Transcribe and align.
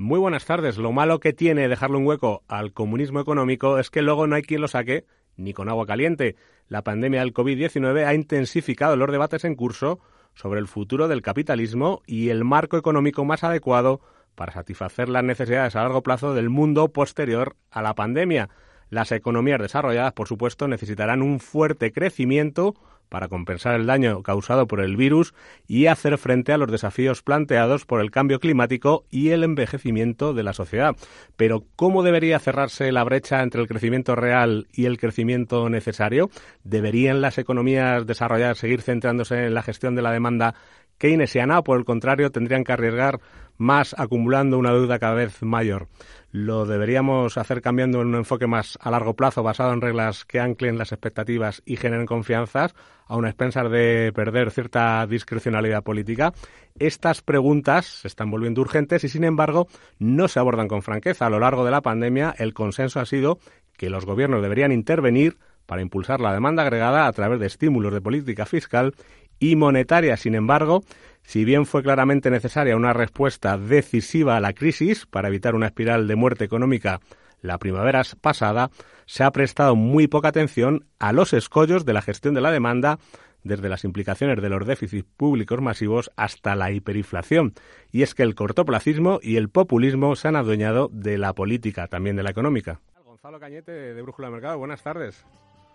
Muy 0.00 0.18
buenas 0.18 0.46
tardes. 0.46 0.78
Lo 0.78 0.92
malo 0.92 1.20
que 1.20 1.34
tiene 1.34 1.68
dejarle 1.68 1.98
un 1.98 2.06
hueco 2.06 2.42
al 2.48 2.72
comunismo 2.72 3.20
económico 3.20 3.78
es 3.78 3.90
que 3.90 4.00
luego 4.00 4.26
no 4.26 4.34
hay 4.34 4.40
quien 4.40 4.62
lo 4.62 4.66
saque 4.66 5.04
ni 5.36 5.52
con 5.52 5.68
agua 5.68 5.84
caliente. 5.84 6.36
La 6.68 6.82
pandemia 6.82 7.20
del 7.20 7.34
COVID-19 7.34 8.06
ha 8.06 8.14
intensificado 8.14 8.96
los 8.96 9.12
debates 9.12 9.44
en 9.44 9.56
curso 9.56 10.00
sobre 10.32 10.58
el 10.58 10.68
futuro 10.68 11.06
del 11.06 11.20
capitalismo 11.20 12.00
y 12.06 12.30
el 12.30 12.44
marco 12.44 12.78
económico 12.78 13.26
más 13.26 13.44
adecuado 13.44 14.00
para 14.36 14.54
satisfacer 14.54 15.10
las 15.10 15.22
necesidades 15.22 15.76
a 15.76 15.82
largo 15.82 16.02
plazo 16.02 16.32
del 16.32 16.48
mundo 16.48 16.88
posterior 16.94 17.56
a 17.70 17.82
la 17.82 17.94
pandemia. 17.94 18.48
Las 18.88 19.12
economías 19.12 19.60
desarrolladas, 19.60 20.14
por 20.14 20.28
supuesto, 20.28 20.66
necesitarán 20.66 21.20
un 21.20 21.40
fuerte 21.40 21.92
crecimiento 21.92 22.74
para 23.10 23.28
compensar 23.28 23.74
el 23.74 23.86
daño 23.86 24.22
causado 24.22 24.66
por 24.66 24.80
el 24.80 24.96
virus 24.96 25.34
y 25.68 25.86
hacer 25.86 26.16
frente 26.16 26.54
a 26.54 26.56
los 26.56 26.70
desafíos 26.70 27.22
planteados 27.22 27.84
por 27.84 28.00
el 28.00 28.10
cambio 28.10 28.40
climático 28.40 29.04
y 29.10 29.30
el 29.30 29.44
envejecimiento 29.44 30.32
de 30.32 30.42
la 30.42 30.54
sociedad. 30.54 30.96
Pero, 31.36 31.64
¿cómo 31.76 32.02
debería 32.02 32.38
cerrarse 32.38 32.90
la 32.92 33.04
brecha 33.04 33.42
entre 33.42 33.60
el 33.60 33.68
crecimiento 33.68 34.14
real 34.14 34.68
y 34.72 34.86
el 34.86 34.96
crecimiento 34.96 35.68
necesario? 35.68 36.30
¿Deberían 36.64 37.20
las 37.20 37.36
economías 37.36 38.06
desarrolladas 38.06 38.56
seguir 38.56 38.80
centrándose 38.80 39.44
en 39.44 39.54
la 39.54 39.62
gestión 39.62 39.94
de 39.94 40.02
la 40.02 40.12
demanda 40.12 40.54
keynesiana 41.00 41.58
o, 41.58 41.64
por 41.64 41.78
el 41.78 41.84
contrario, 41.84 42.30
tendrían 42.30 42.62
que 42.62 42.72
arriesgar 42.72 43.20
más 43.60 43.94
acumulando 43.98 44.58
una 44.58 44.72
deuda 44.72 44.98
cada 44.98 45.14
vez 45.14 45.42
mayor. 45.42 45.88
Lo 46.32 46.64
deberíamos 46.64 47.36
hacer 47.36 47.60
cambiando 47.60 48.00
en 48.00 48.08
un 48.08 48.14
enfoque 48.14 48.46
más 48.46 48.78
a 48.80 48.90
largo 48.90 49.14
plazo, 49.14 49.42
basado 49.42 49.74
en 49.74 49.82
reglas 49.82 50.24
que 50.24 50.40
anclen 50.40 50.78
las 50.78 50.92
expectativas 50.92 51.62
y 51.66 51.76
generen 51.76 52.06
confianzas, 52.06 52.74
a 53.06 53.16
una 53.16 53.28
expensas 53.28 53.70
de 53.70 54.12
perder 54.14 54.50
cierta 54.50 55.06
discrecionalidad 55.06 55.82
política. 55.82 56.32
Estas 56.78 57.20
preguntas 57.20 57.84
se 57.84 58.08
están 58.08 58.30
volviendo 58.30 58.62
urgentes 58.62 59.04
y, 59.04 59.10
sin 59.10 59.24
embargo, 59.24 59.68
no 59.98 60.26
se 60.28 60.38
abordan 60.38 60.68
con 60.68 60.80
franqueza. 60.80 61.26
A 61.26 61.30
lo 61.30 61.38
largo 61.38 61.64
de 61.64 61.70
la 61.70 61.82
pandemia, 61.82 62.34
el 62.38 62.54
consenso 62.54 62.98
ha 62.98 63.04
sido 63.04 63.38
que 63.76 63.90
los 63.90 64.06
gobiernos 64.06 64.40
deberían 64.40 64.72
intervenir 64.72 65.36
para 65.66 65.82
impulsar 65.82 66.20
la 66.20 66.32
demanda 66.32 66.62
agregada 66.62 67.06
a 67.06 67.12
través 67.12 67.40
de 67.40 67.46
estímulos 67.46 67.92
de 67.92 68.00
política 68.00 68.46
fiscal 68.46 68.94
y 69.38 69.56
monetaria. 69.56 70.16
Sin 70.16 70.34
embargo, 70.34 70.82
si 71.30 71.44
bien 71.44 71.64
fue 71.64 71.84
claramente 71.84 72.28
necesaria 72.28 72.74
una 72.74 72.92
respuesta 72.92 73.56
decisiva 73.56 74.36
a 74.36 74.40
la 74.40 74.52
crisis 74.52 75.06
para 75.06 75.28
evitar 75.28 75.54
una 75.54 75.66
espiral 75.66 76.08
de 76.08 76.16
muerte 76.16 76.44
económica 76.44 76.98
la 77.40 77.56
primavera 77.58 78.02
pasada, 78.20 78.72
se 79.06 79.22
ha 79.22 79.30
prestado 79.30 79.76
muy 79.76 80.08
poca 80.08 80.26
atención 80.26 80.86
a 80.98 81.12
los 81.12 81.32
escollos 81.32 81.84
de 81.84 81.92
la 81.92 82.02
gestión 82.02 82.34
de 82.34 82.40
la 82.40 82.50
demanda, 82.50 82.98
desde 83.44 83.68
las 83.68 83.84
implicaciones 83.84 84.42
de 84.42 84.48
los 84.48 84.66
déficits 84.66 85.06
públicos 85.16 85.60
masivos 85.60 86.10
hasta 86.16 86.56
la 86.56 86.72
hiperinflación. 86.72 87.54
Y 87.92 88.02
es 88.02 88.16
que 88.16 88.24
el 88.24 88.34
cortoplacismo 88.34 89.20
y 89.22 89.36
el 89.36 89.50
populismo 89.50 90.16
se 90.16 90.26
han 90.26 90.34
adueñado 90.34 90.88
de 90.92 91.16
la 91.16 91.32
política, 91.32 91.86
también 91.86 92.16
de 92.16 92.24
la 92.24 92.30
económica. 92.30 92.80
Gonzalo 93.04 93.38
Cañete, 93.38 93.70
de 93.70 94.02
Brújula 94.02 94.30
Mercado, 94.30 94.58
buenas 94.58 94.82
tardes. 94.82 95.24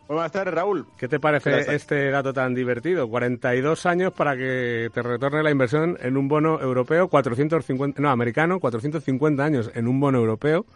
Buenas 0.08 0.32
tardes, 0.32 0.54
Raúl. 0.54 0.86
¿Qué 0.98 1.08
te 1.08 1.20
parece 1.20 1.74
este 1.74 2.12
dato 2.12 2.32
tan 2.32 2.54
divertido? 2.54 3.10
42 3.10 3.86
años 3.88 4.14
para 4.14 4.38
que 4.38 4.90
te 4.94 5.02
retorne 5.02 5.42
la 5.42 5.50
inversión 5.50 5.98
en 6.00 6.16
un 6.16 6.28
bono 6.28 6.62
europeo, 6.62 7.08
450, 7.08 8.00
no, 8.00 8.12
americano, 8.12 8.60
450 8.60 9.44
años 9.44 9.72
en 9.74 9.88
un 9.88 10.00
bono 10.00 10.20
europeo 10.20 10.68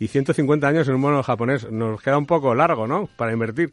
y 0.00 0.08
150 0.08 0.66
años 0.66 0.88
en 0.88 0.96
un 0.96 1.02
bono 1.02 1.22
japonés. 1.22 1.70
Nos 1.70 2.02
queda 2.02 2.18
un 2.18 2.26
poco 2.26 2.56
largo, 2.56 2.88
¿no? 2.88 3.08
Para 3.16 3.32
invertir. 3.32 3.72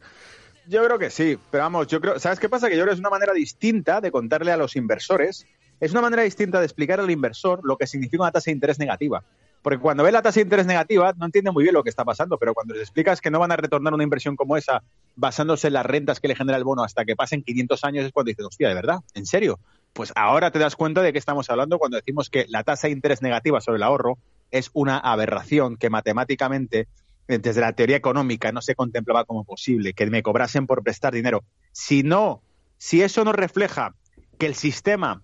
Yo 0.68 0.84
creo 0.84 0.98
que 0.98 1.10
sí, 1.10 1.36
pero 1.50 1.64
vamos, 1.64 1.88
yo 1.88 2.00
creo, 2.00 2.20
¿sabes 2.20 2.38
qué 2.38 2.48
pasa? 2.48 2.68
Que 2.68 2.76
yo 2.76 2.82
creo 2.82 2.92
que 2.92 2.94
es 2.94 3.00
una 3.00 3.10
manera 3.10 3.32
distinta 3.32 4.00
de 4.00 4.12
contarle 4.12 4.52
a 4.52 4.56
los 4.56 4.76
inversores, 4.76 5.44
es 5.80 5.90
una 5.90 6.02
manera 6.02 6.22
distinta 6.22 6.60
de 6.60 6.66
explicar 6.66 7.00
al 7.00 7.10
inversor 7.10 7.60
lo 7.64 7.76
que 7.76 7.88
significa 7.88 8.22
una 8.22 8.30
tasa 8.30 8.50
de 8.50 8.54
interés 8.54 8.78
negativa. 8.78 9.24
Porque 9.62 9.78
cuando 9.78 10.02
ve 10.02 10.12
la 10.12 10.22
tasa 10.22 10.40
de 10.40 10.44
interés 10.44 10.66
negativa, 10.66 11.12
no 11.18 11.26
entiende 11.26 11.50
muy 11.50 11.64
bien 11.64 11.74
lo 11.74 11.82
que 11.82 11.90
está 11.90 12.04
pasando, 12.04 12.38
pero 12.38 12.54
cuando 12.54 12.74
les 12.74 12.84
explicas 12.84 13.20
que 13.20 13.30
no 13.30 13.38
van 13.38 13.52
a 13.52 13.56
retornar 13.56 13.92
una 13.92 14.04
inversión 14.04 14.36
como 14.36 14.56
esa 14.56 14.82
basándose 15.16 15.66
en 15.66 15.74
las 15.74 15.84
rentas 15.84 16.18
que 16.18 16.28
le 16.28 16.34
genera 16.34 16.56
el 16.56 16.64
bono 16.64 16.82
hasta 16.82 17.04
que 17.04 17.14
pasen 17.14 17.42
500 17.42 17.84
años, 17.84 18.06
es 18.06 18.12
cuando 18.12 18.30
dices, 18.30 18.46
hostia, 18.46 18.68
¿de 18.68 18.74
verdad? 18.74 19.00
¿En 19.14 19.26
serio? 19.26 19.58
Pues 19.92 20.12
ahora 20.16 20.50
te 20.50 20.58
das 20.58 20.76
cuenta 20.76 21.02
de 21.02 21.12
qué 21.12 21.18
estamos 21.18 21.50
hablando 21.50 21.78
cuando 21.78 21.96
decimos 21.96 22.30
que 22.30 22.46
la 22.48 22.62
tasa 22.64 22.86
de 22.86 22.92
interés 22.92 23.20
negativa 23.20 23.60
sobre 23.60 23.76
el 23.76 23.82
ahorro 23.82 24.18
es 24.50 24.70
una 24.72 24.98
aberración 24.98 25.76
que 25.76 25.90
matemáticamente, 25.90 26.88
desde 27.28 27.60
la 27.60 27.72
teoría 27.74 27.96
económica, 27.96 28.52
no 28.52 28.62
se 28.62 28.74
contemplaba 28.74 29.24
como 29.24 29.44
posible, 29.44 29.92
que 29.92 30.06
me 30.06 30.22
cobrasen 30.22 30.66
por 30.66 30.82
prestar 30.82 31.12
dinero. 31.12 31.44
Si 31.72 32.02
no, 32.02 32.42
si 32.78 33.02
eso 33.02 33.24
no 33.24 33.32
refleja 33.32 33.94
que 34.38 34.46
el 34.46 34.54
sistema 34.54 35.22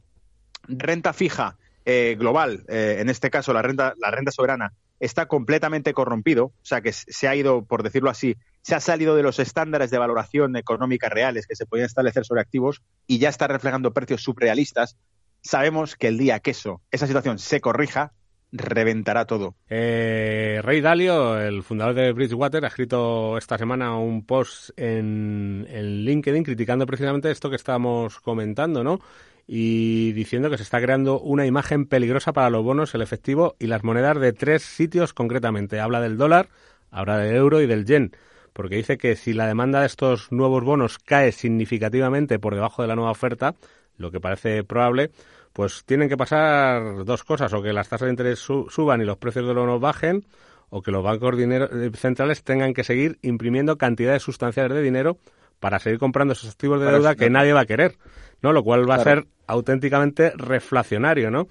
renta 0.69 1.13
fija 1.13 1.57
eh, 1.89 2.17
global, 2.19 2.65
eh, 2.69 2.97
en 2.99 3.09
este 3.09 3.31
caso 3.31 3.53
la 3.53 3.63
renta, 3.63 3.95
la 3.99 4.11
renta 4.11 4.33
soberana, 4.33 4.73
está 4.99 5.27
completamente 5.27 5.95
corrompido, 5.95 6.47
o 6.47 6.65
sea 6.65 6.81
que 6.81 6.93
se 6.93 7.29
ha 7.29 7.37
ido, 7.37 7.65
por 7.65 7.85
decirlo 7.85 8.11
así, 8.11 8.37
se 8.61 8.75
ha 8.75 8.81
salido 8.81 9.15
de 9.15 9.23
los 9.23 9.39
estándares 9.39 9.93
de 9.93 9.99
valoración 9.99 10.57
económica 10.57 11.09
reales 11.09 11.47
que 11.47 11.55
se 11.55 11.65
podían 11.65 11.87
establecer 11.87 12.25
sobre 12.25 12.41
activos 12.41 12.83
y 13.07 13.19
ya 13.19 13.29
está 13.29 13.47
reflejando 13.47 13.93
precios 13.93 14.23
subrealistas, 14.23 14.97
sabemos 15.43 15.95
que 15.95 16.09
el 16.09 16.19
día 16.19 16.41
que 16.41 16.51
eso, 16.51 16.83
esa 16.91 17.07
situación 17.07 17.39
se 17.39 17.61
corrija, 17.61 18.13
reventará 18.51 19.25
todo. 19.25 19.55
Eh, 19.69 20.61
Rey 20.65 20.81
Dalio, 20.81 21.39
el 21.39 21.63
fundador 21.63 21.95
de 21.95 22.13
Bridgewater, 22.13 22.65
ha 22.65 22.69
escrito 22.69 23.39
esta 23.39 23.59
semana 23.59 23.97
un 23.97 24.27
post 24.27 24.71
en, 24.77 25.67
en 25.71 26.05
LinkedIn 26.05 26.43
criticando 26.43 26.85
precisamente 26.85 27.31
esto 27.31 27.49
que 27.49 27.57
estamos 27.57 28.19
comentando, 28.21 28.83
¿no? 28.83 28.99
Y 29.47 30.12
diciendo 30.12 30.51
que 30.51 30.57
se 30.57 30.65
está 30.65 30.81
creando 30.81 31.21
una 31.21 31.47
imagen 31.47 31.87
peligrosa 31.87 32.33
para 32.33 32.51
los 32.51 32.65
bonos, 32.65 32.95
el 32.95 33.03
efectivo 33.03 33.55
y 33.59 33.69
las 33.69 33.84
monedas 33.84 34.19
de 34.19 34.33
tres 34.33 34.62
sitios 34.62 35.12
concretamente. 35.12 35.81
Habla 35.81 36.01
del 36.01 36.17
dólar, 36.17 36.49
habla 36.91 37.19
del 37.19 37.37
euro 37.37 37.61
y 37.61 37.67
del 37.67 37.84
yen, 37.84 38.12
porque 38.53 38.77
dice 38.77 38.99
que 38.99 39.15
si 39.15 39.33
la 39.33 39.47
demanda 39.47 39.81
de 39.81 39.87
estos 39.87 40.33
nuevos 40.33 40.65
bonos 40.65 40.99
cae 40.99 41.31
significativamente 41.31 42.39
por 42.39 42.55
debajo 42.55 42.83
de 42.83 42.89
la 42.89 42.97
nueva 42.97 43.12
oferta, 43.12 43.55
lo 43.99 44.11
que 44.11 44.21
parece 44.21 44.65
probable, 44.65 45.11
pues 45.53 45.84
tienen 45.84 46.09
que 46.09 46.17
pasar 46.17 47.05
dos 47.05 47.23
cosas, 47.23 47.53
o 47.53 47.63
que 47.63 47.73
las 47.73 47.89
tasas 47.89 48.07
de 48.07 48.13
interés 48.13 48.39
suban 48.41 49.01
y 49.01 49.05
los 49.05 49.17
precios 49.17 49.47
de 49.47 49.55
los 49.55 49.65
bonos 49.65 49.81
bajen, 49.81 50.25
o 50.71 50.83
que 50.83 50.91
los 50.91 51.05
bancos 51.05 51.34
eh, 51.39 51.91
centrales 51.95 52.43
tengan 52.43 52.75
que 52.75 52.83
seguir 52.83 53.19
imprimiendo 53.23 53.78
cantidades 53.78 54.23
sustanciales 54.23 54.75
de 54.77 54.83
dinero 54.83 55.19
para 55.61 55.78
seguir 55.78 55.99
comprando 55.99 56.33
esos 56.33 56.50
activos 56.50 56.81
de 56.81 56.91
deuda 56.91 57.15
que 57.15 57.31
nadie 57.31 57.53
va 57.53 57.61
a 57.61 57.67
querer, 57.67 57.97
¿no? 58.43 58.53
Lo 58.53 58.62
cual 58.62 58.89
va 58.89 58.97
a 58.97 59.05
ser 59.05 59.27
auténticamente 59.47 60.33
reflacionario, 60.37 61.31
¿no? 61.31 61.49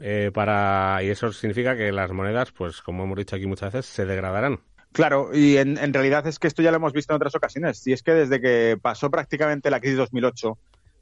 Eh, 0.00 0.30
para 0.32 1.02
y 1.02 1.08
eso 1.08 1.32
significa 1.32 1.76
que 1.76 1.90
las 1.92 2.12
monedas, 2.12 2.52
pues 2.52 2.82
como 2.82 3.04
hemos 3.04 3.16
dicho 3.16 3.36
aquí 3.36 3.46
muchas 3.46 3.72
veces, 3.72 3.90
se 3.90 4.04
degradarán. 4.04 4.60
Claro, 4.92 5.30
y 5.32 5.58
en, 5.58 5.92
realidad 5.92 6.26
es 6.26 6.38
que 6.38 6.46
esto 6.46 6.62
ya 6.62 6.70
lo 6.70 6.78
hemos 6.78 6.92
visto 6.92 7.12
en 7.12 7.16
otras 7.16 7.34
ocasiones. 7.34 7.86
Y 7.86 7.92
es 7.92 8.02
que 8.02 8.12
desde 8.12 8.40
que 8.40 8.78
pasó 8.80 9.10
prácticamente 9.10 9.70
la 9.70 9.80
crisis 9.80 9.98
2008, 9.98 10.58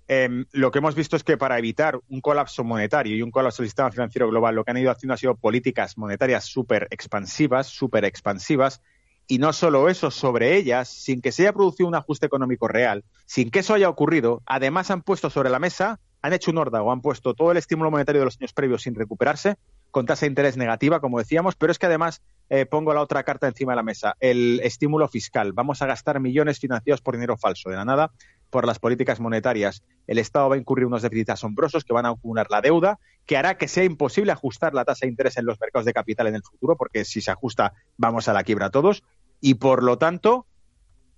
em, 0.09 0.45
lo 0.53 0.71
que 0.71 0.79
hemos 0.79 0.95
visto 0.95 1.17
es 1.17 1.25
que 1.25 1.37
para 1.37 1.59
evitar 1.59 1.99
un 2.09 2.21
colapso 2.21 2.65
monetario 2.65 3.17
y 3.17 3.23
un 3.23 3.31
colapso 3.31 3.63
del 3.63 3.71
sistema 3.71 3.91
financiero 3.91 4.29
global, 4.29 4.55
lo 4.55 4.65
que 4.65 4.73
han 4.73 4.79
ido 4.79 4.91
haciendo 4.91 5.15
ha 5.15 5.17
sido 5.17 5.37
políticas 5.37 5.97
monetarias 5.99 6.45
súper 6.45 6.89
expansivas, 6.91 7.69
súper 7.69 8.05
expansivas, 8.05 8.83
y 9.29 9.39
no 9.39 9.53
solo 9.53 9.89
eso, 9.89 10.11
sobre 10.11 10.57
ellas, 10.57 10.89
sin 10.89 11.21
que 11.21 11.33
se 11.33 11.43
haya 11.43 11.53
producido 11.53 11.89
un 11.89 11.95
ajuste 11.95 12.27
económico 12.27 12.69
real, 12.69 13.05
sin 13.27 13.51
que 13.51 13.61
eso 13.61 13.75
haya 13.75 13.89
ocurrido, 13.89 14.43
además 14.47 14.91
han 14.91 15.03
puesto 15.03 15.31
sobre 15.31 15.51
la 15.51 15.59
mesa, 15.59 15.99
han 16.23 16.33
hecho 16.33 16.51
un 16.51 16.59
o 16.59 16.93
han 16.93 17.01
puesto 17.01 17.35
todo 17.35 17.53
el 17.53 17.57
estímulo 17.57 17.91
monetario 17.91 18.21
de 18.21 18.25
los 18.25 18.39
años 18.41 18.53
previos 18.53 18.83
sin 18.83 18.95
recuperarse, 18.95 19.57
con 19.91 20.07
tasa 20.07 20.27
de 20.27 20.31
interés 20.31 20.57
negativa, 20.57 21.01
como 21.01 21.19
decíamos, 21.19 21.55
pero 21.55 21.73
es 21.73 21.79
que 21.79 21.87
además 21.87 22.21
eh, 22.51 22.67
pongo 22.67 22.93
la 22.93 23.01
otra 23.01 23.23
carta 23.23 23.47
encima 23.47 23.73
de 23.73 23.77
la 23.77 23.83
mesa, 23.83 24.17
el 24.21 24.61
estímulo 24.63 25.09
fiscal. 25.09 25.53
Vamos 25.53 25.83
a 25.83 25.87
gastar 25.87 26.21
millones 26.21 26.59
financiados 26.59 27.01
por 27.01 27.15
dinero 27.15 27.37
falso, 27.37 27.71
de 27.71 27.77
la 27.77 27.85
nada, 27.85 28.11
por 28.51 28.67
las 28.67 28.79
políticas 28.79 29.21
monetarias. 29.21 29.83
El 30.07 30.19
Estado 30.19 30.49
va 30.49 30.57
a 30.57 30.59
incurrir 30.59 30.87
unos 30.87 31.03
déficits 31.03 31.31
asombrosos 31.31 31.85
que 31.85 31.93
van 31.93 32.07
a 32.07 32.11
acumular 32.11 32.47
la 32.51 32.61
deuda, 32.61 32.99
que 33.25 33.37
hará 33.37 33.57
que 33.57 33.69
sea 33.69 33.85
imposible 33.85 34.33
ajustar 34.33 34.75
la 34.75 34.85
tasa 34.85 35.07
de 35.07 35.11
interés 35.11 35.37
en 35.37 35.47
los 35.47 35.61
mercados 35.61 35.85
de 35.85 35.93
capital 35.93 36.27
en 36.27 36.37
el 36.37 36.43
futuro, 36.43 36.77
porque 36.77 37.05
si 37.05 37.21
se 37.21 37.31
ajusta 37.31 37.73
vamos 37.97 38.29
a 38.29 38.33
la 38.33 38.45
quiebra 38.45 38.71
todos 38.71 39.03
y 39.41 39.55
por 39.55 39.83
lo 39.83 39.99
tanto, 39.99 40.47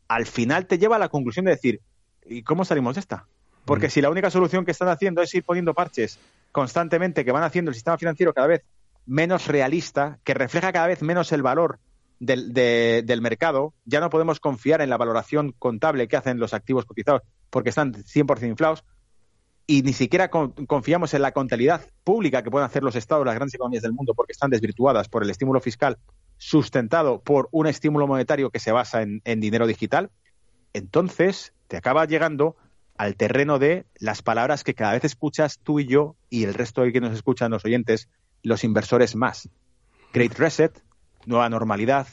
al 0.08 0.26
final 0.26 0.66
te 0.66 0.78
lleva 0.78 0.96
a 0.96 0.98
la 0.98 1.08
conclusión 1.08 1.44
de 1.44 1.52
decir, 1.52 1.80
¿y 2.26 2.42
cómo 2.42 2.64
salimos 2.64 2.94
de 2.94 3.00
esta? 3.00 3.26
Porque 3.64 3.88
mm. 3.88 3.90
si 3.90 4.00
la 4.00 4.10
única 4.10 4.30
solución 4.30 4.64
que 4.64 4.70
están 4.70 4.88
haciendo 4.88 5.22
es 5.22 5.34
ir 5.34 5.44
poniendo 5.44 5.74
parches 5.74 6.18
constantemente 6.52 7.24
que 7.24 7.32
van 7.32 7.42
haciendo 7.42 7.70
el 7.70 7.74
sistema 7.74 7.98
financiero 7.98 8.32
cada 8.32 8.48
vez 8.48 8.64
menos 9.06 9.46
realista, 9.46 10.18
que 10.24 10.34
refleja 10.34 10.72
cada 10.72 10.86
vez 10.86 11.02
menos 11.02 11.32
el 11.32 11.42
valor 11.42 11.78
del, 12.20 12.52
del 12.52 13.20
mercado, 13.20 13.74
ya 13.84 14.00
no 14.00 14.10
podemos 14.10 14.40
confiar 14.40 14.80
en 14.80 14.90
la 14.90 14.96
valoración 14.96 15.54
contable 15.58 16.08
que 16.08 16.16
hacen 16.16 16.38
los 16.38 16.52
activos 16.52 16.84
cotizados 16.84 17.22
porque 17.50 17.70
están 17.70 17.92
100% 17.92 18.48
inflados, 18.48 18.84
y 19.66 19.82
ni 19.82 19.92
siquiera 19.92 20.30
confiamos 20.30 21.12
en 21.12 21.20
la 21.20 21.32
contabilidad 21.32 21.86
pública 22.02 22.42
que 22.42 22.50
pueden 22.50 22.64
hacer 22.64 22.82
los 22.82 22.96
estados, 22.96 23.26
las 23.26 23.34
grandes 23.34 23.54
economías 23.54 23.82
del 23.82 23.92
mundo, 23.92 24.14
porque 24.14 24.32
están 24.32 24.50
desvirtuadas 24.50 25.10
por 25.10 25.22
el 25.22 25.28
estímulo 25.28 25.60
fiscal 25.60 25.98
sustentado 26.38 27.20
por 27.20 27.48
un 27.52 27.66
estímulo 27.66 28.06
monetario 28.06 28.50
que 28.50 28.60
se 28.60 28.72
basa 28.72 29.02
en, 29.02 29.40
dinero 29.40 29.66
digital, 29.66 30.10
entonces 30.72 31.52
te 31.66 31.76
acaba 31.76 32.06
llegando 32.06 32.56
al 32.96 33.16
terreno 33.16 33.58
de 33.58 33.86
las 33.96 34.22
palabras 34.22 34.64
que 34.64 34.74
cada 34.74 34.92
vez 34.92 35.04
escuchas 35.04 35.58
tú 35.62 35.80
y 35.80 35.86
yo 35.86 36.16
y 36.30 36.44
el 36.44 36.54
resto 36.54 36.82
de 36.82 36.92
que 36.92 37.00
nos 37.00 37.12
escuchan 37.12 37.50
los 37.50 37.64
oyentes, 37.64 38.08
los 38.42 38.64
inversores 38.64 39.14
más. 39.14 39.48
Great 40.12 40.38
Reset, 40.38 40.82
nueva 41.26 41.48
normalidad, 41.48 42.06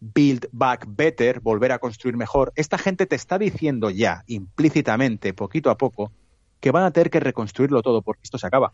Build 0.00 0.48
Back 0.50 0.86
Better, 0.88 1.40
volver 1.40 1.70
a 1.70 1.78
construir 1.78 2.16
mejor. 2.16 2.52
Esta 2.56 2.78
gente 2.78 3.06
te 3.06 3.14
está 3.14 3.38
diciendo 3.38 3.90
ya, 3.90 4.24
implícitamente, 4.26 5.32
poquito 5.32 5.70
a 5.70 5.76
poco, 5.76 6.10
que 6.62 6.70
van 6.70 6.84
a 6.84 6.92
tener 6.92 7.10
que 7.10 7.18
reconstruirlo 7.18 7.82
todo 7.82 8.02
porque 8.02 8.22
esto 8.22 8.38
se 8.38 8.46
acaba. 8.46 8.72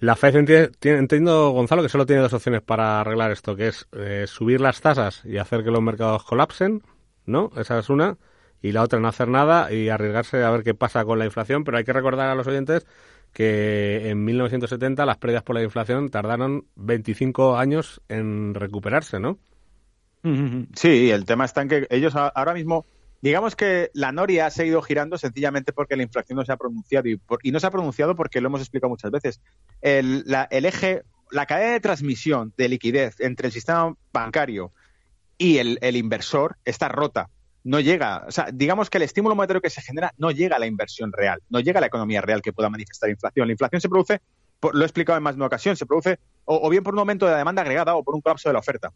La 0.00 0.16
FED 0.16 0.72
entiendo, 0.80 1.50
Gonzalo, 1.50 1.82
que 1.82 1.90
solo 1.90 2.06
tiene 2.06 2.22
dos 2.22 2.32
opciones 2.32 2.62
para 2.62 3.02
arreglar 3.02 3.30
esto, 3.30 3.54
que 3.54 3.68
es 3.68 3.86
eh, 3.92 4.24
subir 4.26 4.62
las 4.62 4.80
tasas 4.80 5.22
y 5.26 5.36
hacer 5.36 5.62
que 5.62 5.70
los 5.70 5.82
mercados 5.82 6.24
colapsen, 6.24 6.82
¿no? 7.26 7.50
Esa 7.58 7.78
es 7.78 7.90
una. 7.90 8.16
Y 8.62 8.72
la 8.72 8.82
otra, 8.82 8.98
no 9.00 9.06
hacer 9.06 9.28
nada 9.28 9.70
y 9.70 9.90
arriesgarse 9.90 10.42
a 10.42 10.50
ver 10.50 10.62
qué 10.62 10.72
pasa 10.72 11.04
con 11.04 11.18
la 11.18 11.26
inflación. 11.26 11.62
Pero 11.62 11.76
hay 11.76 11.84
que 11.84 11.92
recordar 11.92 12.30
a 12.30 12.34
los 12.34 12.46
oyentes 12.46 12.86
que 13.34 14.08
en 14.08 14.24
1970 14.24 15.04
las 15.04 15.18
pérdidas 15.18 15.42
por 15.42 15.56
la 15.56 15.62
inflación 15.62 16.08
tardaron 16.08 16.64
25 16.76 17.58
años 17.58 18.00
en 18.08 18.54
recuperarse, 18.54 19.20
¿no? 19.20 19.38
Sí, 20.74 21.10
el 21.10 21.26
tema 21.26 21.44
está 21.44 21.60
en 21.60 21.68
que 21.68 21.86
ellos 21.90 22.16
ahora 22.16 22.54
mismo, 22.54 22.86
digamos 23.20 23.56
que 23.56 23.90
la 23.94 24.12
noria 24.12 24.46
ha 24.46 24.50
seguido 24.50 24.82
girando 24.82 25.18
sencillamente 25.18 25.72
porque 25.72 25.96
la 25.96 26.02
inflación 26.02 26.36
no 26.36 26.44
se 26.44 26.52
ha 26.52 26.56
pronunciado 26.56 27.08
y, 27.08 27.20
y 27.42 27.52
no 27.52 27.60
se 27.60 27.66
ha 27.66 27.70
pronunciado 27.70 28.14
porque 28.14 28.40
lo 28.40 28.48
hemos 28.48 28.60
explicado 28.60 28.90
muchas 28.90 29.10
veces. 29.10 29.40
El, 29.80 30.24
el 30.50 30.64
eje, 30.64 31.02
la 31.30 31.46
cadena 31.46 31.72
de 31.72 31.80
transmisión 31.80 32.52
de 32.56 32.68
liquidez 32.68 33.20
entre 33.20 33.46
el 33.46 33.52
sistema 33.52 33.94
bancario 34.12 34.72
y 35.38 35.58
el, 35.58 35.96
inversor 35.96 36.56
está 36.64 36.88
rota 36.88 37.30
no 37.64 37.80
llega, 37.80 38.24
o 38.26 38.30
sea, 38.30 38.48
digamos 38.52 38.88
que 38.88 38.98
el 38.98 39.02
estímulo 39.02 39.34
monetario 39.34 39.60
que 39.60 39.70
se 39.70 39.82
genera 39.82 40.12
no 40.16 40.30
llega 40.30 40.56
a 40.56 40.58
la 40.58 40.66
inversión 40.66 41.12
real, 41.12 41.42
no 41.50 41.60
llega 41.60 41.78
a 41.78 41.80
la 41.80 41.86
economía 41.86 42.20
real 42.20 42.40
que 42.40 42.52
pueda 42.52 42.70
manifestar 42.70 43.10
inflación. 43.10 43.46
La 43.46 43.52
inflación 43.52 43.80
se 43.80 43.88
produce, 43.88 44.20
lo 44.72 44.80
he 44.80 44.84
explicado 44.84 45.18
en 45.18 45.22
más 45.22 45.34
de 45.34 45.38
una 45.38 45.46
ocasión, 45.46 45.76
se 45.76 45.84
produce 45.84 46.18
o, 46.44 46.68
bien 46.70 46.82
por 46.82 46.94
un 46.94 47.00
aumento 47.00 47.26
de 47.26 47.32
la 47.32 47.38
demanda 47.38 47.62
agregada 47.62 47.94
o 47.94 48.02
por 48.02 48.14
un 48.14 48.20
colapso 48.20 48.48
de 48.48 48.54
la 48.54 48.60
oferta. 48.60 48.90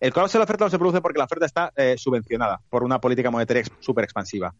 El 0.00 0.12
colapso 0.14 0.38
de 0.38 0.40
la 0.40 0.44
oferta 0.44 0.64
no 0.64 0.70
se 0.70 0.78
produce 0.78 1.02
porque 1.02 1.18
la 1.18 1.26
oferta 1.26 1.46
está 1.46 1.72
eh, 1.76 1.96
subvencionada 1.98 2.60
por 2.70 2.82
una 2.82 3.00
política 3.00 3.30
monetaria 3.30 3.64
súper 3.80 4.04
expansiva. 4.04 4.54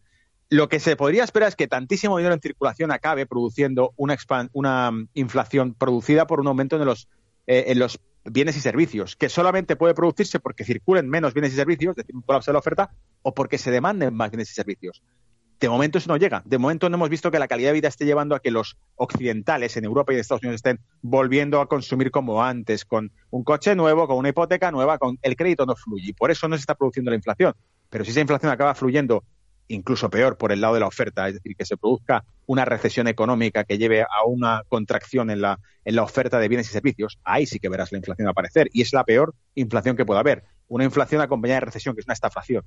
Lo 0.49 0.69
que 0.69 0.79
se 0.79 0.95
podría 0.95 1.23
esperar 1.23 1.49
es 1.49 1.55
que 1.55 1.67
tantísimo 1.67 2.17
dinero 2.17 2.35
en 2.35 2.41
circulación 2.41 2.91
acabe 2.91 3.25
produciendo 3.25 3.93
una, 3.95 4.91
mm, 4.91 5.07
inflación 5.15 5.73
producida 5.73 6.27
por 6.27 6.39
un 6.39 6.47
aumento 6.47 6.75
en 6.75 6.85
los, 6.85 7.07
eh, 7.47 7.65
en 7.67 7.79
los 7.79 7.99
bienes 8.23 8.55
y 8.55 8.59
servicios, 8.59 9.15
que 9.15 9.29
solamente 9.29 9.75
puede 9.75 9.95
producirse 9.95 10.39
porque 10.39 10.63
circulen 10.63 11.09
menos 11.09 11.33
bienes 11.33 11.53
y 11.53 11.55
servicios, 11.55 11.93
es 11.93 12.03
decir, 12.03 12.15
un 12.15 12.21
colapso 12.21 12.51
de 12.51 12.53
la 12.53 12.59
oferta, 12.59 12.91
o 13.23 13.33
porque 13.33 13.57
se 13.57 13.71
demanden 13.71 14.13
más 14.13 14.29
bienes 14.29 14.51
y 14.51 14.53
servicios. 14.53 15.01
De 15.61 15.69
momento 15.69 15.99
eso 15.99 16.07
no 16.09 16.17
llega. 16.17 16.41
De 16.43 16.57
momento 16.57 16.89
no 16.89 16.95
hemos 16.95 17.09
visto 17.09 17.29
que 17.29 17.37
la 17.37 17.47
calidad 17.47 17.69
de 17.69 17.73
vida 17.73 17.87
esté 17.87 18.03
llevando 18.03 18.33
a 18.33 18.39
que 18.39 18.49
los 18.49 18.77
occidentales 18.95 19.77
en 19.77 19.85
Europa 19.85 20.11
y 20.11 20.15
en 20.15 20.21
Estados 20.21 20.41
Unidos 20.41 20.55
estén 20.55 20.79
volviendo 21.03 21.61
a 21.61 21.67
consumir 21.67 22.09
como 22.09 22.43
antes, 22.43 22.83
con 22.83 23.11
un 23.29 23.43
coche 23.43 23.75
nuevo, 23.75 24.07
con 24.07 24.17
una 24.17 24.29
hipoteca 24.29 24.71
nueva, 24.71 24.97
con 24.97 25.19
el 25.21 25.35
crédito 25.35 25.67
no 25.67 25.75
fluye. 25.75 26.09
Y 26.09 26.13
por 26.13 26.31
eso 26.31 26.47
no 26.47 26.55
se 26.55 26.61
está 26.61 26.73
produciendo 26.73 27.11
la 27.11 27.15
inflación. 27.17 27.53
Pero 27.91 28.03
si 28.03 28.09
esa 28.09 28.21
inflación 28.21 28.51
acaba 28.51 28.73
fluyendo 28.73 29.23
incluso 29.67 30.09
peor 30.09 30.35
por 30.35 30.51
el 30.51 30.61
lado 30.61 30.73
de 30.73 30.79
la 30.79 30.87
oferta, 30.87 31.27
es 31.27 31.35
decir, 31.35 31.55
que 31.55 31.65
se 31.65 31.77
produzca 31.77 32.23
una 32.47 32.65
recesión 32.65 33.07
económica 33.07 33.63
que 33.63 33.77
lleve 33.77 34.01
a 34.01 34.25
una 34.25 34.63
contracción 34.67 35.29
en 35.29 35.41
la, 35.41 35.59
en 35.85 35.95
la 35.95 36.01
oferta 36.01 36.39
de 36.39 36.47
bienes 36.47 36.69
y 36.69 36.73
servicios, 36.73 37.19
ahí 37.23 37.45
sí 37.45 37.59
que 37.59 37.69
verás 37.69 37.91
la 37.91 37.99
inflación 37.99 38.27
aparecer. 38.27 38.67
Y 38.73 38.81
es 38.81 38.93
la 38.93 39.03
peor 39.03 39.35
inflación 39.53 39.95
que 39.95 40.07
pueda 40.07 40.21
haber. 40.21 40.43
Una 40.67 40.85
inflación 40.85 41.21
acompañada 41.21 41.59
de 41.59 41.65
recesión, 41.67 41.93
que 41.93 42.01
es 42.01 42.07
una 42.07 42.13
estafación. 42.13 42.63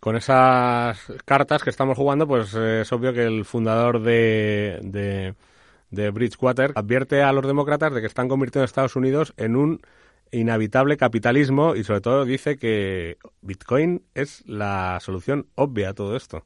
Con 0.00 0.16
esas 0.16 0.98
cartas 1.24 1.62
que 1.62 1.70
estamos 1.70 1.96
jugando, 1.96 2.26
pues 2.26 2.54
eh, 2.54 2.82
es 2.82 2.92
obvio 2.92 3.12
que 3.12 3.24
el 3.24 3.44
fundador 3.44 4.00
de, 4.02 4.78
de, 4.82 5.34
de 5.90 6.10
Bridgewater 6.10 6.72
advierte 6.74 7.22
a 7.22 7.32
los 7.32 7.46
demócratas 7.46 7.92
de 7.92 8.00
que 8.00 8.06
están 8.06 8.28
convirtiendo 8.28 8.62
a 8.62 8.66
Estados 8.66 8.96
Unidos 8.96 9.34
en 9.36 9.56
un 9.56 9.80
inhabitable 10.32 10.96
capitalismo 10.96 11.76
y 11.76 11.84
sobre 11.84 12.00
todo 12.00 12.24
dice 12.24 12.56
que 12.56 13.18
Bitcoin 13.42 14.02
es 14.14 14.42
la 14.46 14.98
solución 15.00 15.46
obvia 15.54 15.90
a 15.90 15.94
todo 15.94 16.16
esto. 16.16 16.44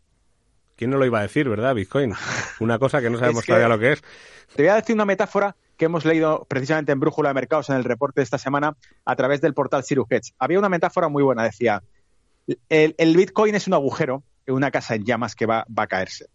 ¿Quién 0.74 0.90
no 0.90 0.98
lo 0.98 1.06
iba 1.06 1.20
a 1.20 1.22
decir, 1.22 1.48
verdad? 1.48 1.74
Bitcoin. 1.74 2.12
Una 2.60 2.78
cosa 2.78 3.00
que 3.00 3.08
no 3.08 3.18
sabemos 3.18 3.46
todavía 3.46 3.68
lo 3.68 3.78
que 3.78 3.92
es. 3.92 4.02
Te 4.54 4.62
voy 4.62 4.68
a 4.68 4.74
decir 4.74 4.94
una 4.94 5.06
metáfora 5.06 5.56
que 5.76 5.86
hemos 5.86 6.04
leído 6.04 6.44
precisamente 6.48 6.92
en 6.92 7.00
Brújula 7.00 7.30
de 7.30 7.34
Mercados 7.34 7.70
en 7.70 7.76
el 7.76 7.84
reporte 7.84 8.20
de 8.20 8.24
esta 8.24 8.38
semana 8.38 8.76
a 9.04 9.16
través 9.16 9.40
del 9.40 9.54
portal 9.54 9.84
Hedge. 9.88 10.32
Había 10.38 10.58
una 10.58 10.68
metáfora 10.68 11.08
muy 11.08 11.22
buena, 11.22 11.44
decía, 11.44 11.82
el, 12.68 13.16
Bitcoin 13.16 13.54
es 13.54 13.66
un 13.66 13.74
agujero 13.74 14.22
una 14.48 14.70
casa 14.70 14.94
en 14.94 15.04
llamas 15.04 15.34
que 15.34 15.46
va, 15.46 15.66
va 15.76 15.84
a 15.84 15.86
caerse. 15.86 16.26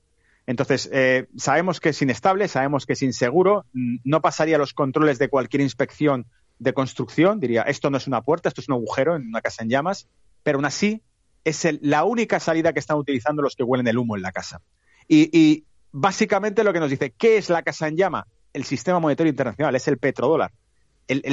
Entonces, 0.47 0.89
eh, 0.91 1.27
sabemos 1.37 1.79
que 1.79 1.89
es 1.89 2.01
inestable, 2.01 2.47
sabemos 2.47 2.85
que 2.85 2.93
es 2.93 3.01
inseguro, 3.01 3.65
no 3.73 4.21
pasaría 4.21 4.57
los 4.57 4.73
controles 4.73 5.19
de 5.19 5.29
cualquier 5.29 5.61
inspección 5.61 6.25
de 6.59 6.73
construcción, 6.73 7.39
diría, 7.39 7.61
esto 7.63 7.89
no 7.89 7.97
es 7.97 8.07
una 8.07 8.21
puerta, 8.21 8.49
esto 8.49 8.61
es 8.61 8.67
un 8.67 8.75
agujero 8.75 9.15
en 9.15 9.27
una 9.27 9.41
casa 9.41 9.63
en 9.63 9.69
llamas, 9.69 10.07
pero 10.43 10.57
aún 10.57 10.65
así 10.65 11.01
es 11.43 11.67
la 11.81 12.03
única 12.03 12.39
salida 12.39 12.73
que 12.73 12.79
están 12.79 12.97
utilizando 12.97 13.41
los 13.41 13.55
que 13.55 13.63
huelen 13.63 13.87
el 13.87 13.97
humo 13.97 14.15
en 14.15 14.21
la 14.21 14.31
casa. 14.31 14.61
Y, 15.07 15.65
básicamente 15.93 16.63
lo 16.63 16.71
que 16.71 16.79
nos 16.79 16.89
dice, 16.89 17.13
¿qué 17.17 17.37
es 17.37 17.49
la 17.49 17.63
casa 17.63 17.87
en 17.87 17.97
llama? 17.97 18.27
El 18.53 18.63
sistema 18.63 18.99
monetario 18.99 19.29
internacional, 19.29 19.75
es 19.75 19.87
el 19.87 19.97
petrodólar. 19.97 20.51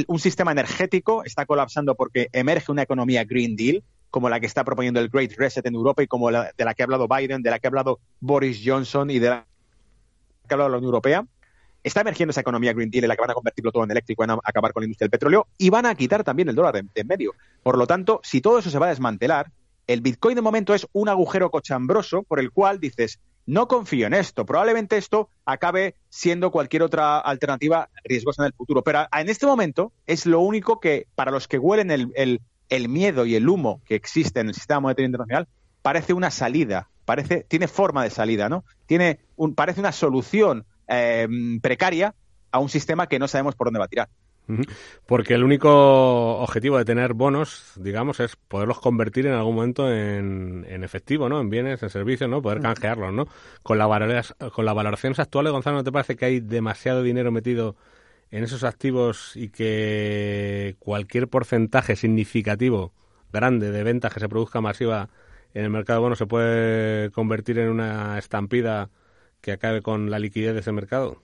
un 0.07 0.19
sistema 0.19 0.51
energético 0.53 1.23
está 1.25 1.47
colapsando 1.47 1.95
porque 1.95 2.29
emerge 2.33 2.73
una 2.73 2.83
economía 2.83 3.25
Green 3.25 3.55
Deal, 3.55 3.85
como 4.11 4.29
la 4.29 4.41
que 4.41 4.47
está 4.47 4.65
proponiendo 4.65 5.01
el 5.01 5.09
Great 5.09 5.33
Reset 5.37 5.65
en 5.67 5.75
Europa 5.75 6.03
y 6.03 6.07
como 6.07 6.31
la, 6.31 6.53
de 6.57 6.65
la 6.65 6.75
que 6.75 6.83
ha 6.83 6.85
hablado 6.85 7.09
Biden, 7.09 7.43
de 7.43 7.51
la 7.51 7.59
que 7.59 7.67
ha 7.67 7.71
hablado 7.71 8.01
Boris 8.21 8.61
Johnson 8.65 9.11
y 9.11 9.19
de 9.19 9.31
la 9.31 9.47
que 10.47 10.55
ha 10.55 10.55
hablado 10.55 10.71
la 10.71 10.79
Unión 10.79 10.89
Europea. 10.89 11.27
Está 11.83 12.01
emergiendo 12.01 12.31
esa 12.31 12.41
economía 12.41 12.73
Green 12.73 12.91
Deal 12.91 13.05
en 13.05 13.09
la 13.09 13.17
que 13.17 13.21
van 13.21 13.31
a 13.31 13.35
convertirlo 13.35 13.71
todo 13.71 13.85
en 13.85 13.91
eléctrico, 13.91 14.23
van 14.23 14.31
a 14.31 14.39
acabar 14.43 14.73
con 14.73 14.83
la 14.83 14.87
industria 14.87 15.05
del 15.05 15.11
petróleo 15.11 15.47
y 15.57 15.71
van 15.71 15.87
a 15.87 15.95
quitar 15.95 16.25
también 16.25 16.49
el 16.49 16.55
dólar 16.55 16.75
de, 16.75 16.85
en 16.95 17.07
medio. 17.07 17.35
Por 17.63 17.79
lo 17.79 17.87
tanto, 17.87 18.21
si 18.25 18.41
todo 18.41 18.59
eso 18.59 18.71
se 18.71 18.79
va 18.79 18.87
a 18.87 18.91
desmantelar, 18.91 19.51
el 19.87 20.01
Bitcoin 20.01 20.35
de 20.35 20.43
momento 20.43 20.75
es 20.75 20.87
un 20.93 21.09
agujero 21.09 21.51
cochambroso 21.51 22.23
por 22.23 22.41
el 22.41 22.51
cual 22.51 22.81
dices, 22.81 23.21
no 23.47 23.69
confío 23.69 24.07
en 24.07 24.13
esto, 24.13 24.45
probablemente 24.45 24.99
esto 24.99 25.31
acabe 25.47 25.95
siendo 26.11 26.51
cualquier 26.51 26.83
otra 26.83 27.19
alternativa 27.19 27.89
riesgosa 28.05 28.43
en 28.43 28.49
el 28.49 28.53
futuro. 28.53 28.83
Pero 28.83 29.07
en 29.11 29.29
este 29.31 29.47
momento 29.47 29.93
es 30.07 30.27
lo 30.27 30.41
único 30.41 30.81
que, 30.81 31.07
para 31.15 31.31
los 31.31 31.49
que 31.49 31.59
huelen 31.59 31.91
el, 31.91 32.13
el 32.15 32.43
miedo 32.89 33.27
y 33.27 33.35
el 33.35 33.49
humo 33.49 33.81
que 33.87 33.95
existe 33.95 34.41
en 34.41 34.49
el 34.49 34.55
sistema 34.55 34.81
monetario 34.81 35.07
internacional, 35.07 35.49
parece 35.83 36.13
una 36.13 36.31
salida, 36.31 36.89
parece, 37.05 37.45
tiene 37.49 37.69
forma 37.69 38.05
de 38.05 38.11
salida, 38.11 38.49
¿no? 38.49 38.65
Tiene 38.87 39.21
un, 39.37 39.55
parece 39.55 39.81
una 39.81 39.93
solución 39.93 40.65
eh, 40.87 41.29
precaria 41.63 42.15
a 42.51 42.59
un 42.59 42.69
sistema 42.69 43.07
que 43.07 43.19
no 43.19 43.29
sabemos 43.29 43.55
por 43.55 43.67
dónde 43.67 43.79
va 43.79 43.87
a 43.87 43.89
tirar. 43.89 44.09
Porque 45.07 45.35
el 45.35 45.45
único 45.45 46.39
objetivo 46.39 46.79
de 46.79 46.87
tener 46.87 47.13
bonos, 47.13 47.73
digamos, 47.77 48.19
es 48.21 48.37
poderlos 48.37 48.81
convertir 48.81 49.27
en 49.27 49.35
algún 49.35 49.57
momento 49.57 49.93
en, 49.93 50.65
efectivo, 50.83 51.29
¿no? 51.29 51.41
En 51.41 51.51
bienes, 51.51 51.83
en 51.83 51.91
servicios, 51.91 52.31
¿no? 52.31 52.41
Poder 52.41 52.63
canjearlos, 52.63 53.13
¿no? 53.13 53.27
Con, 53.63 53.77
la 53.77 53.87
con 54.51 54.65
las 54.65 54.75
valoraciones 54.75 55.19
actuales, 55.19 55.53
Gonzalo, 55.53 55.77
¿no 55.77 55.85
te 55.85 55.93
parece 55.93 56.17
que 56.17 56.25
hay 56.25 56.41
demasiado 56.41 57.03
dinero 57.03 57.31
metido 57.31 57.77
en 58.31 58.45
esos 58.45 58.65
activos 58.65 59.37
y 59.37 59.49
que 59.49 60.77
cualquier 60.79 61.29
porcentaje 61.29 61.97
significativo, 61.97 62.93
grande, 63.33 63.71
de 63.71 63.83
ventas 63.83 64.13
que 64.13 64.21
se 64.21 64.29
produzca 64.29 64.61
masiva 64.61 65.09
en 65.55 65.65
el 65.65 65.71
mercado 65.71 66.01
bueno 66.01 66.15
se 66.15 66.27
puede 66.27 67.11
convertir 67.11 67.59
en 67.59 67.71
una 67.71 68.19
estampida 68.19 68.91
que 69.41 69.53
acabe 69.53 69.83
con 69.83 70.11
la 70.11 70.19
liquidez 70.19 70.55
de 70.55 70.61
ese 70.61 70.73
mercado? 70.73 71.23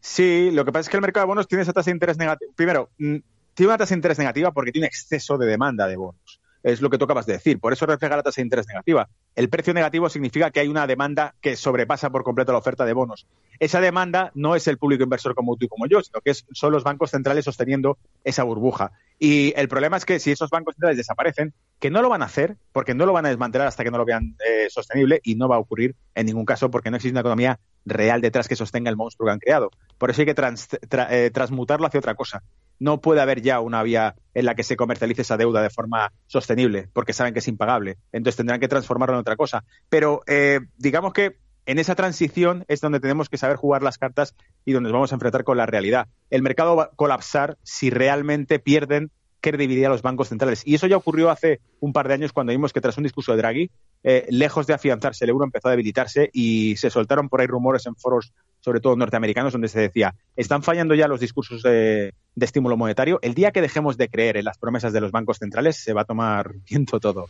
Sí, 0.00 0.50
lo 0.52 0.64
que 0.64 0.72
pasa 0.72 0.82
es 0.82 0.88
que 0.88 0.96
el 0.96 1.02
mercado 1.02 1.26
de 1.26 1.28
bonos 1.28 1.48
tiene 1.48 1.62
esa 1.62 1.72
tasa 1.72 1.90
de 1.90 1.96
interés 1.96 2.16
negativa. 2.16 2.50
Primero, 2.54 2.90
mm, 2.98 3.16
tiene 3.54 3.68
una 3.68 3.78
tasa 3.78 3.94
de 3.94 3.98
interés 3.98 4.18
negativa 4.18 4.52
porque 4.52 4.72
tiene 4.72 4.86
exceso 4.86 5.36
de 5.36 5.46
demanda 5.46 5.86
de 5.86 5.96
bonos 5.96 6.40
es 6.66 6.80
lo 6.80 6.90
que 6.90 6.98
tú 6.98 7.04
acabas 7.04 7.26
de 7.26 7.34
decir. 7.34 7.60
Por 7.60 7.72
eso 7.72 7.86
refleja 7.86 8.16
la 8.16 8.24
tasa 8.24 8.40
de 8.40 8.46
interés 8.46 8.66
negativa. 8.66 9.08
El 9.36 9.48
precio 9.48 9.72
negativo 9.72 10.08
significa 10.08 10.50
que 10.50 10.58
hay 10.58 10.66
una 10.66 10.88
demanda 10.88 11.36
que 11.40 11.54
sobrepasa 11.54 12.10
por 12.10 12.24
completo 12.24 12.50
la 12.50 12.58
oferta 12.58 12.84
de 12.84 12.92
bonos. 12.92 13.28
Esa 13.60 13.80
demanda 13.80 14.32
no 14.34 14.56
es 14.56 14.66
el 14.66 14.76
público 14.76 15.04
inversor 15.04 15.36
como 15.36 15.56
tú 15.56 15.66
y 15.66 15.68
como 15.68 15.86
yo, 15.86 16.02
sino 16.02 16.20
que 16.20 16.34
son 16.34 16.72
los 16.72 16.82
bancos 16.82 17.12
centrales 17.12 17.44
sosteniendo 17.44 17.98
esa 18.24 18.42
burbuja. 18.42 18.90
Y 19.20 19.54
el 19.56 19.68
problema 19.68 19.96
es 19.96 20.04
que 20.04 20.18
si 20.18 20.32
esos 20.32 20.50
bancos 20.50 20.74
centrales 20.74 20.96
desaparecen, 20.96 21.54
que 21.78 21.88
no 21.88 22.02
lo 22.02 22.08
van 22.08 22.22
a 22.22 22.26
hacer, 22.26 22.56
porque 22.72 22.94
no 22.94 23.06
lo 23.06 23.12
van 23.12 23.26
a 23.26 23.28
desmantelar 23.28 23.68
hasta 23.68 23.84
que 23.84 23.92
no 23.92 23.98
lo 23.98 24.04
vean 24.04 24.36
eh, 24.44 24.66
sostenible, 24.68 25.20
y 25.22 25.36
no 25.36 25.48
va 25.48 25.56
a 25.56 25.60
ocurrir 25.60 25.94
en 26.16 26.26
ningún 26.26 26.46
caso 26.46 26.68
porque 26.72 26.90
no 26.90 26.96
existe 26.96 27.12
una 27.12 27.20
economía 27.20 27.60
real 27.84 28.20
detrás 28.20 28.48
que 28.48 28.56
sostenga 28.56 28.90
el 28.90 28.96
monstruo 28.96 29.26
que 29.26 29.32
han 29.32 29.38
creado. 29.38 29.70
Por 29.98 30.10
eso 30.10 30.22
hay 30.22 30.26
que 30.26 30.34
eh, 30.34 31.30
transmutarlo 31.32 31.86
hacia 31.86 32.00
otra 32.00 32.16
cosa 32.16 32.42
no 32.78 33.00
puede 33.00 33.20
haber 33.20 33.42
ya 33.42 33.60
una 33.60 33.82
vía 33.82 34.14
en 34.34 34.44
la 34.44 34.54
que 34.54 34.62
se 34.62 34.76
comercialice 34.76 35.22
esa 35.22 35.36
deuda 35.36 35.62
de 35.62 35.70
forma 35.70 36.12
sostenible, 36.26 36.88
porque 36.92 37.12
saben 37.12 37.32
que 37.32 37.40
es 37.40 37.48
impagable. 37.48 37.96
Entonces 38.12 38.36
tendrán 38.36 38.60
que 38.60 38.68
transformarlo 38.68 39.14
en 39.14 39.20
otra 39.20 39.36
cosa. 39.36 39.64
Pero 39.88 40.22
eh, 40.26 40.60
digamos 40.76 41.12
que 41.12 41.38
en 41.66 41.78
esa 41.78 41.94
transición 41.94 42.64
es 42.68 42.80
donde 42.80 43.00
tenemos 43.00 43.28
que 43.28 43.38
saber 43.38 43.56
jugar 43.56 43.82
las 43.82 43.98
cartas 43.98 44.34
y 44.64 44.72
donde 44.72 44.88
nos 44.88 44.94
vamos 44.94 45.12
a 45.12 45.16
enfrentar 45.16 45.44
con 45.44 45.56
la 45.56 45.66
realidad. 45.66 46.06
El 46.30 46.42
mercado 46.42 46.76
va 46.76 46.84
a 46.84 46.90
colapsar 46.90 47.58
si 47.62 47.90
realmente 47.90 48.58
pierden 48.58 49.10
credibilidad 49.40 49.90
a 49.90 49.94
los 49.94 50.02
bancos 50.02 50.28
centrales. 50.28 50.62
Y 50.64 50.74
eso 50.74 50.86
ya 50.86 50.96
ocurrió 50.96 51.30
hace 51.30 51.60
un 51.80 51.92
par 51.92 52.08
de 52.08 52.14
años 52.14 52.32
cuando 52.32 52.52
vimos 52.52 52.72
que 52.72 52.80
tras 52.80 52.96
un 52.98 53.04
discurso 53.04 53.32
de 53.32 53.38
Draghi, 53.38 53.70
eh, 54.02 54.26
lejos 54.30 54.66
de 54.66 54.74
afianzarse, 54.74 55.24
el 55.24 55.30
euro 55.30 55.44
empezó 55.44 55.68
a 55.68 55.72
debilitarse 55.72 56.30
y 56.32 56.76
se 56.76 56.90
soltaron 56.90 57.28
por 57.28 57.40
ahí 57.40 57.46
rumores 57.46 57.86
en 57.86 57.96
foros 57.96 58.32
sobre 58.66 58.80
todo 58.80 58.96
norteamericanos, 58.96 59.52
donde 59.52 59.68
se 59.68 59.78
decía, 59.78 60.16
están 60.34 60.64
fallando 60.64 60.96
ya 60.96 61.06
los 61.06 61.20
discursos 61.20 61.62
de, 61.62 62.14
estímulo 62.34 62.76
monetario. 62.76 63.20
El 63.22 63.34
día 63.34 63.52
que 63.52 63.60
dejemos 63.60 63.96
de 63.96 64.08
creer 64.08 64.38
en 64.38 64.44
las 64.44 64.58
promesas 64.58 64.92
de 64.92 65.00
los 65.00 65.12
bancos 65.12 65.38
centrales, 65.38 65.76
se 65.76 65.92
va 65.92 66.00
a 66.00 66.04
tomar 66.04 66.52
viento 66.68 66.98
todo. 66.98 67.28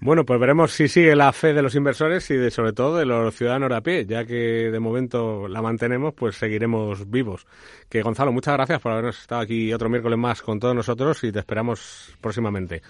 Bueno, 0.00 0.26
pues 0.26 0.38
veremos 0.38 0.72
si 0.72 0.88
sigue 0.88 1.16
la 1.16 1.32
fe 1.32 1.54
de 1.54 1.62
los 1.62 1.74
inversores 1.74 2.28
y 2.30 2.36
de, 2.36 2.50
sobre 2.50 2.74
todo 2.74 2.98
de 2.98 3.06
los 3.06 3.34
ciudadanos 3.34 3.70
de 3.70 3.76
a 3.76 3.80
pie, 3.80 4.04
ya 4.04 4.26
que 4.26 4.70
de 4.70 4.78
momento 4.78 5.48
la 5.48 5.62
mantenemos, 5.62 6.12
pues 6.12 6.36
seguiremos 6.36 7.08
vivos. 7.08 7.46
Que 7.88 8.02
Gonzalo, 8.02 8.30
muchas 8.30 8.52
gracias 8.52 8.82
por 8.82 8.92
habernos 8.92 9.18
estado 9.18 9.40
aquí 9.40 9.72
otro 9.72 9.88
miércoles 9.88 10.18
más 10.18 10.42
con 10.42 10.60
todos 10.60 10.74
nosotros 10.74 11.24
y 11.24 11.32
te 11.32 11.38
esperamos 11.38 12.14
próximamente. 12.20 12.82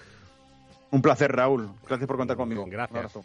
Un 0.91 1.01
placer, 1.01 1.31
Raúl. 1.31 1.69
Gracias 1.87 2.07
por 2.07 2.17
contar 2.17 2.35
conmigo. 2.35 2.65
Gracias. 2.67 3.17